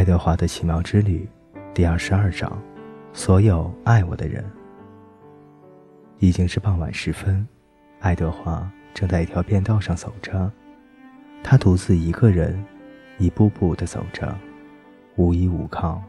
[0.00, 1.28] 爱德华的奇妙之旅，
[1.74, 2.50] 第二十二章，
[3.12, 4.42] 所有爱我的人。
[6.20, 7.46] 已经是傍晚时分，
[7.98, 10.50] 爱德华正在一条便道上走着，
[11.42, 12.64] 他独自一个人，
[13.18, 14.34] 一步步地走着，
[15.16, 16.02] 无依无靠。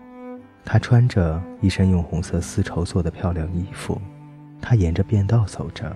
[0.64, 4.02] 他穿着一身用红色丝绸做的漂亮衣服，
[4.62, 5.94] 他沿着便道走着，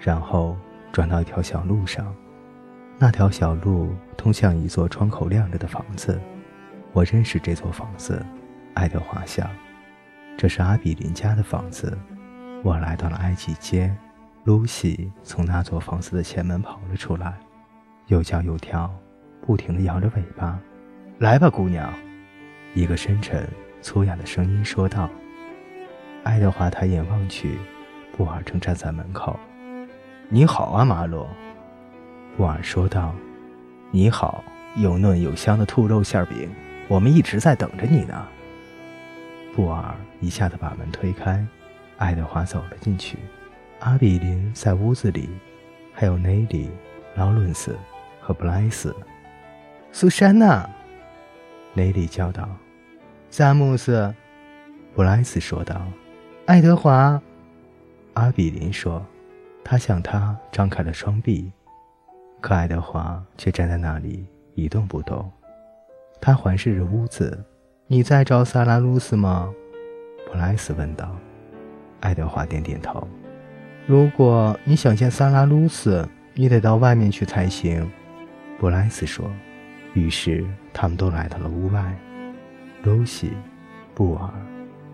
[0.00, 0.56] 然后
[0.90, 2.12] 转到一条小路上，
[2.98, 6.20] 那条小路通向一座窗口亮着的房子。
[6.94, 8.22] 我认识这座房子，
[8.74, 9.48] 爱德华想，
[10.36, 11.96] 这是阿比林家的房子。
[12.62, 13.90] 我来到了埃及街，
[14.44, 17.32] 露西从那座房子的前门跑了出来，
[18.08, 18.92] 又叫又跳，
[19.40, 20.60] 不停地摇着尾巴。
[21.18, 21.90] 来吧，姑娘，
[22.74, 23.48] 一个深沉。
[23.80, 25.08] 粗哑的声音说道
[26.22, 27.58] ：“爱德华抬眼望去，
[28.16, 29.40] 布尔正站在门口。
[30.28, 31.26] 你好啊，马洛。”
[32.36, 33.14] 布尔说道
[33.90, 34.44] ：“你好，
[34.76, 36.48] 又嫩又香的兔肉馅饼，
[36.88, 38.26] 我们一直在等着你呢。”
[39.54, 41.44] 布尔一下子把门推开，
[41.98, 43.18] 爱德华走了进去。
[43.80, 45.28] 阿比林在屋子里，
[45.92, 46.70] 还有内里、
[47.16, 47.76] 劳伦斯
[48.20, 48.94] 和布莱斯。
[49.90, 50.68] 苏珊娜，
[51.74, 52.48] 内里叫道。
[53.28, 54.14] 萨姆斯，
[54.94, 55.82] 布莱斯说道
[56.46, 57.20] ：“爱德华。”
[58.14, 59.04] 阿比林说
[59.64, 61.50] ：“他向他张开了双臂，
[62.40, 65.30] 可爱德华却站在那里一动不动。
[66.22, 67.44] 他环视着屋子。
[67.86, 69.52] “你在找萨拉鲁斯吗？”
[70.30, 71.14] 布莱斯问道。
[72.00, 73.06] 爱德华点点头。
[73.86, 77.90] “如果你想见萨拉鲁斯，你得到外面去才行。”
[78.58, 79.30] 布莱斯说。
[79.94, 80.42] 于是
[80.72, 81.94] 他们都来到了屋外。
[82.82, 83.32] 露西、
[83.94, 84.30] 布尔、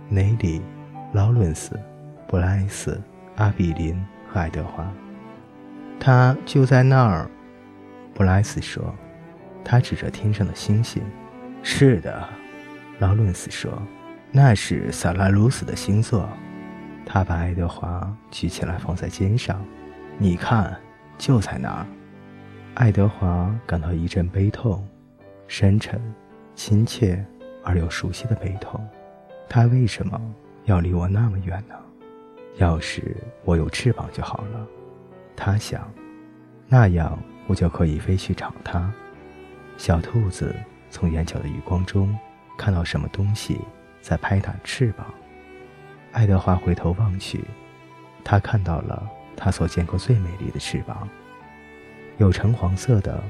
[0.08, 0.60] 内里、
[1.12, 1.78] 劳伦斯、
[2.26, 3.00] 布莱斯、
[3.36, 3.94] 阿比林
[4.28, 4.84] 和爱德华，
[6.00, 7.30] 他就在那儿。
[8.12, 8.92] 布莱斯说
[9.68, 11.02] ：“他指着天上的星星。
[11.62, 12.26] ”“是的。”
[12.98, 13.70] 劳伦斯说
[14.32, 16.26] ：“那是萨拉鲁斯的星座。”
[17.04, 19.62] 他把爱德华举起来放在肩上。
[20.16, 20.74] “你看，
[21.18, 21.86] 就在那儿。”
[22.74, 24.88] 爱德华感到一阵悲痛，
[25.46, 26.00] 深沉、
[26.54, 27.22] 亲切。
[27.64, 28.80] 而又熟悉的悲痛，
[29.46, 30.18] 他为什么
[30.64, 31.74] 要离我那么远呢？
[32.56, 34.66] 要是我有翅膀就好了，
[35.36, 35.86] 他想，
[36.66, 38.90] 那样我就可以飞去找他。
[39.78, 40.54] 小兔子
[40.90, 42.14] 从眼角的余光中
[42.58, 43.60] 看到什么东西
[44.02, 45.06] 在拍打翅膀。
[46.10, 47.44] 爱德华回头望去，
[48.24, 51.08] 他看到了他所见过最美丽的翅膀，
[52.16, 53.22] 有橙黄色的、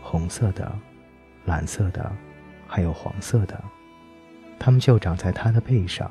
[0.00, 0.72] 红色的、
[1.46, 2.10] 蓝色的，
[2.68, 3.60] 还有黄色的。
[4.56, 6.08] 它们就长在他的背上，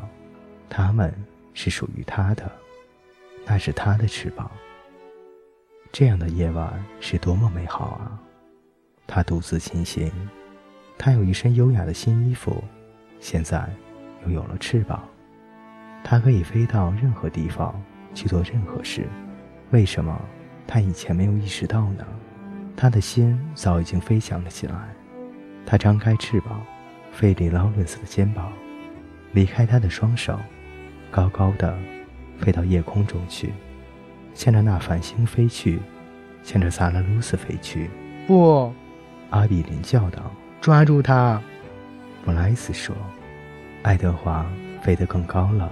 [0.69, 1.13] 它们
[1.53, 2.51] 是属于他的，
[3.45, 4.51] 那是他的翅膀。
[5.93, 8.19] 这样的夜晚是多么美好啊！
[9.07, 10.11] 他独自前行，
[10.97, 12.63] 他有一身优雅的新衣服，
[13.19, 13.67] 现在
[14.25, 15.01] 又有了翅膀，
[16.03, 17.73] 他可以飞到任何地方
[18.13, 19.07] 去做任何事。
[19.71, 20.21] 为什么
[20.67, 22.05] 他以前没有意识到呢？
[22.75, 24.93] 他的心早已经飞翔了起来，
[25.65, 26.61] 他张开翅膀。
[27.09, 28.53] 飞离劳伦斯的肩膀，
[29.31, 30.37] 离开他的双手，
[31.09, 31.75] 高高的
[32.37, 33.51] 飞到夜空中去，
[34.35, 35.79] 向着那繁星飞去，
[36.43, 37.89] 向着萨拉鲁斯飞去。
[38.27, 38.71] 不，
[39.29, 41.41] 阿比林叫道：“抓住他！”
[42.23, 42.95] 布莱斯说
[43.83, 44.45] ：“爱德华
[44.81, 45.71] 飞得更高了。”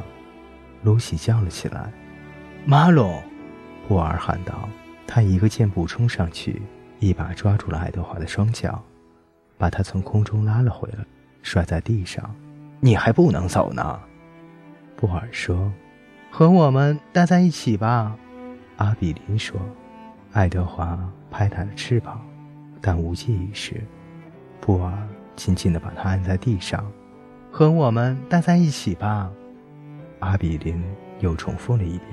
[0.83, 1.91] 露西叫了起来
[2.65, 3.21] ：“马龙！”
[3.87, 4.67] 布尔喊道。
[5.07, 6.61] 他一个箭步冲上去，
[6.99, 8.83] 一把抓住了爱德华的双脚，
[9.57, 11.05] 把他从空中拉了回来。
[11.43, 12.33] 摔在地上，
[12.79, 13.99] 你还不能走呢。”
[14.97, 15.71] 布尔说
[16.31, 18.15] ，“和我们待在一起吧。”
[18.77, 19.59] 阿比林说。
[20.33, 20.99] 爱德华
[21.31, 22.19] 拍打着翅膀，
[22.85, 23.81] 但无济于事。
[24.61, 24.95] 布尔
[25.35, 26.85] 紧紧地把他按在地上
[27.51, 29.27] ，“和我们待在一起吧。”
[30.21, 30.79] 阿比林
[31.19, 32.09] 又重复了一遍。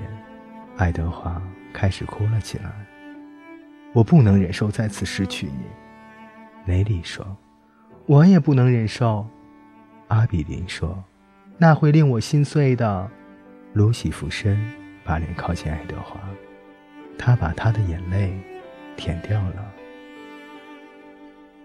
[0.75, 1.39] 爱德华
[1.71, 2.71] 开始哭了起来。
[3.93, 5.61] “我不能忍受再次失去你。”
[6.65, 7.23] 雷利说。
[8.07, 9.25] 我也不能忍受，
[10.07, 11.03] 阿比林说
[11.57, 13.09] ：“那会令我心碎的。”
[13.73, 14.59] 露西俯身，
[15.05, 16.19] 把脸靠近爱德华，
[17.17, 18.33] 他把他的眼泪
[18.97, 19.65] 舔掉了。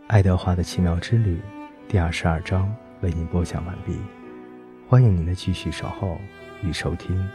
[0.09, 1.39] 爱德华的奇妙之旅
[1.87, 3.95] 第二十二章为您播讲完毕，
[4.89, 6.19] 欢迎您的继续守候
[6.65, 7.29] 与收听。